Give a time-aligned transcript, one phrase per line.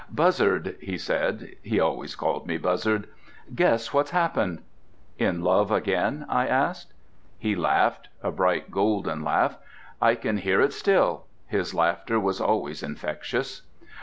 [0.11, 4.63] "Buzzard," he said—he always called me Buzzard—"guess what's happened?"
[5.19, 6.95] "In love again?" I asked.
[7.37, 8.09] He laughed.
[8.23, 11.25] A bright, golden laugh—I can hear it still.
[11.45, 13.61] His laughter was always infectious.